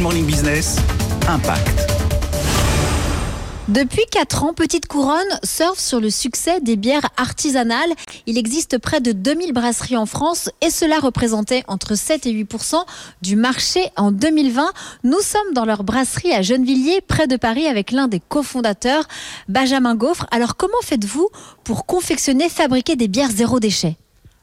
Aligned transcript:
Morning 0.00 0.24
Business, 0.24 0.76
Impact. 1.28 1.86
Depuis 3.68 4.04
4 4.10 4.44
ans, 4.44 4.54
Petite 4.54 4.86
Couronne 4.86 5.18
surfe 5.44 5.78
sur 5.78 6.00
le 6.00 6.08
succès 6.08 6.60
des 6.60 6.76
bières 6.76 7.08
artisanales. 7.18 7.90
Il 8.26 8.38
existe 8.38 8.78
près 8.78 9.00
de 9.00 9.12
2000 9.12 9.52
brasseries 9.52 9.98
en 9.98 10.06
France 10.06 10.50
et 10.62 10.70
cela 10.70 11.00
représentait 11.00 11.64
entre 11.68 11.96
7 11.96 12.24
et 12.26 12.32
8% 12.32 12.76
du 13.20 13.36
marché 13.36 13.90
en 13.96 14.10
2020. 14.10 14.72
Nous 15.04 15.20
sommes 15.20 15.52
dans 15.52 15.66
leur 15.66 15.84
brasserie 15.84 16.32
à 16.32 16.40
Gennevilliers, 16.40 17.02
près 17.02 17.26
de 17.26 17.36
Paris, 17.36 17.66
avec 17.66 17.92
l'un 17.92 18.08
des 18.08 18.20
cofondateurs, 18.20 19.06
Benjamin 19.48 19.94
Gaufre. 19.96 20.26
Alors 20.30 20.56
comment 20.56 20.72
faites-vous 20.82 21.28
pour 21.62 21.84
confectionner, 21.84 22.48
fabriquer 22.48 22.96
des 22.96 23.08
bières 23.08 23.30
zéro 23.30 23.60
déchet? 23.60 23.96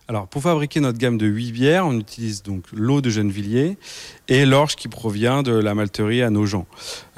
Alors, 0.09 0.27
pour 0.27 0.41
fabriquer 0.41 0.79
notre 0.79 0.97
gamme 0.97 1.17
de 1.17 1.25
8 1.25 1.51
bières, 1.51 1.85
on 1.85 1.99
utilise 1.99 2.41
donc 2.41 2.63
l'eau 2.71 3.01
de 3.01 3.09
Gennevilliers 3.09 3.77
et 4.29 4.45
l'orge 4.45 4.77
qui 4.77 4.87
provient 4.87 5.43
de 5.43 5.51
la 5.51 5.75
malterie 5.75 6.21
à 6.21 6.29
Nogent. 6.29 6.65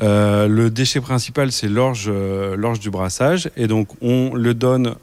Euh, 0.02 0.47
le 0.47 0.71
déchet 0.71 0.99
principal, 0.99 1.52
c'est 1.52 1.67
l'orge, 1.67 2.07
euh, 2.07 2.75
du 2.81 2.89
brassage. 2.89 3.52
Et 3.55 3.67
donc, 3.67 3.89
on 4.02 4.33
le 4.33 4.55
donne 4.55 4.95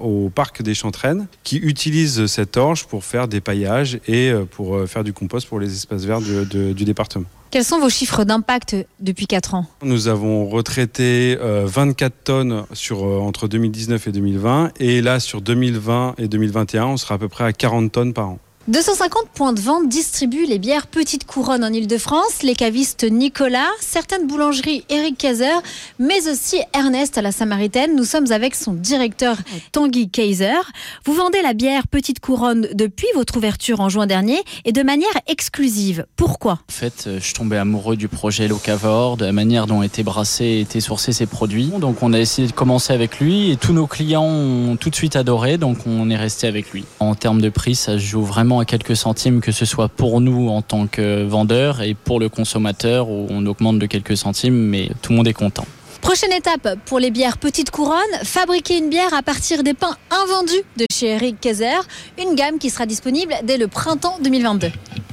au 0.00 0.30
parc 0.34 0.62
des 0.62 0.72
Chantraines 0.72 1.26
qui 1.44 1.58
utilise 1.58 2.26
cette 2.26 2.56
orge 2.56 2.86
pour 2.86 3.04
faire 3.04 3.28
des 3.28 3.42
paillages 3.42 4.00
et 4.06 4.30
euh, 4.30 4.46
pour 4.46 4.88
faire 4.88 5.04
du 5.04 5.12
compost 5.12 5.46
pour 5.48 5.60
les 5.60 5.70
espaces 5.70 6.04
verts 6.04 6.22
du 6.22 6.84
département. 6.84 7.26
Quels 7.50 7.64
sont 7.64 7.80
vos 7.80 7.88
chiffres 7.88 8.24
d'impact 8.24 8.76
depuis 9.00 9.26
4 9.26 9.54
ans? 9.54 9.66
Nous 9.82 10.08
avons 10.08 10.46
retraité 10.46 11.38
24 11.40 12.12
tonnes 12.24 12.64
sur, 12.74 13.02
entre 13.02 13.48
2019 13.48 14.06
et 14.06 14.12
2020. 14.12 14.72
Et 14.80 15.00
là, 15.00 15.18
sur 15.18 15.40
2020 15.40 16.16
et 16.18 16.28
2021, 16.28 16.84
on 16.86 16.96
sera 16.98 17.14
à 17.14 17.18
peu 17.18 17.28
près 17.28 17.44
à 17.44 17.54
40 17.54 17.90
tonnes 17.90 18.12
par 18.12 18.28
an. 18.28 18.38
250 18.68 19.30
points 19.32 19.54
de 19.54 19.60
vente 19.60 19.88
distribuent 19.88 20.44
les 20.44 20.58
bières 20.58 20.88
Petite 20.88 21.24
Couronne 21.24 21.64
en 21.64 21.72
Ile-de-France, 21.72 22.42
les 22.42 22.54
cavistes 22.54 23.04
Nicolas, 23.10 23.70
certaines 23.80 24.26
boulangeries 24.26 24.84
Eric 24.90 25.16
Kaiser, 25.16 25.54
mais 25.98 26.28
aussi 26.28 26.58
Ernest 26.74 27.16
à 27.16 27.22
la 27.22 27.32
Samaritaine. 27.32 27.96
Nous 27.96 28.04
sommes 28.04 28.30
avec 28.30 28.54
son 28.54 28.74
directeur 28.74 29.38
Tanguy 29.72 30.10
Kaiser. 30.10 30.60
Vous 31.06 31.14
vendez 31.14 31.40
la 31.40 31.54
bière 31.54 31.88
Petite 31.88 32.20
Couronne 32.20 32.68
depuis 32.74 33.06
votre 33.14 33.38
ouverture 33.38 33.80
en 33.80 33.88
juin 33.88 34.06
dernier 34.06 34.38
et 34.66 34.72
de 34.72 34.82
manière 34.82 35.08
exclusive. 35.28 36.04
Pourquoi? 36.16 36.52
En 36.52 36.72
fait, 36.72 37.04
euh, 37.06 37.20
je 37.22 37.32
tombais 37.32 37.56
amoureux 37.56 37.96
du 37.96 38.08
projet 38.08 38.48
Locavor, 38.48 39.16
de 39.16 39.24
la 39.24 39.32
manière 39.32 39.66
dont 39.66 39.82
étaient 39.82 40.02
brassés 40.02 40.44
et 40.44 40.60
étaient 40.60 40.80
sourcés 40.80 41.14
ses 41.14 41.24
produits. 41.24 41.68
Donc 41.78 42.02
on 42.02 42.12
a 42.12 42.18
essayé 42.18 42.46
de 42.46 42.52
commencer 42.52 42.92
avec 42.92 43.18
lui 43.18 43.50
et 43.50 43.56
tous 43.56 43.72
nos 43.72 43.86
clients 43.86 44.26
ont 44.26 44.76
tout 44.76 44.90
de 44.90 44.94
suite 44.94 45.16
adoré, 45.16 45.56
donc 45.56 45.78
on 45.86 46.10
est 46.10 46.16
resté 46.16 46.46
avec 46.46 46.70
lui. 46.72 46.84
En 47.00 47.14
termes 47.14 47.40
de 47.40 47.48
prix, 47.48 47.74
ça 47.74 47.94
se 47.94 48.04
joue 48.04 48.22
vraiment 48.22 48.57
à 48.60 48.64
quelques 48.64 48.96
centimes, 48.96 49.40
que 49.40 49.52
ce 49.52 49.64
soit 49.64 49.88
pour 49.88 50.20
nous 50.20 50.48
en 50.48 50.62
tant 50.62 50.86
que 50.86 51.24
vendeurs 51.24 51.82
et 51.82 51.94
pour 51.94 52.20
le 52.20 52.28
consommateur 52.28 53.08
où 53.08 53.26
on 53.30 53.44
augmente 53.46 53.78
de 53.78 53.86
quelques 53.86 54.16
centimes, 54.16 54.54
mais 54.54 54.90
tout 55.02 55.12
le 55.12 55.18
monde 55.18 55.28
est 55.28 55.32
content. 55.32 55.66
Prochaine 56.00 56.32
étape 56.32 56.78
pour 56.86 57.00
les 57.00 57.10
bières 57.10 57.38
Petite 57.38 57.70
Couronne, 57.70 57.98
fabriquer 58.22 58.78
une 58.78 58.88
bière 58.88 59.12
à 59.12 59.22
partir 59.22 59.62
des 59.62 59.74
pains 59.74 59.96
invendus 60.10 60.62
de 60.76 60.86
chez 60.92 61.08
Eric 61.08 61.40
Kaiser, 61.40 61.78
une 62.18 62.34
gamme 62.34 62.58
qui 62.58 62.70
sera 62.70 62.86
disponible 62.86 63.34
dès 63.42 63.56
le 63.56 63.66
printemps 63.66 64.18
2022. 64.22 64.70